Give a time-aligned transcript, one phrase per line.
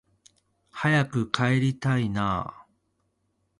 [0.71, 2.65] 早く帰りたいなあ